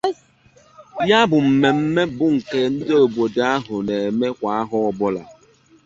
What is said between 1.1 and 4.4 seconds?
bụ mmemme bụ nke ndị obodo ahụ na-eme